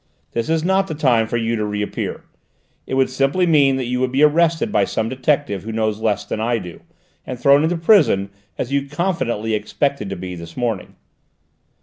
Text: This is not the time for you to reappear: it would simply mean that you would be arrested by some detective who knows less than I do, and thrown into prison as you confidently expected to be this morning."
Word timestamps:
This 0.31 0.49
is 0.49 0.63
not 0.63 0.87
the 0.87 0.95
time 0.95 1.27
for 1.27 1.37
you 1.37 1.55
to 1.55 1.63
reappear: 1.63 2.23
it 2.87 2.95
would 2.95 3.07
simply 3.11 3.45
mean 3.45 3.75
that 3.75 3.85
you 3.85 3.99
would 3.99 4.11
be 4.11 4.23
arrested 4.23 4.71
by 4.71 4.83
some 4.83 5.09
detective 5.09 5.61
who 5.61 5.71
knows 5.71 6.01
less 6.01 6.25
than 6.25 6.39
I 6.39 6.57
do, 6.57 6.79
and 7.23 7.39
thrown 7.39 7.61
into 7.63 7.77
prison 7.77 8.31
as 8.57 8.71
you 8.71 8.89
confidently 8.89 9.53
expected 9.53 10.09
to 10.09 10.15
be 10.15 10.33
this 10.33 10.57
morning." 10.57 10.95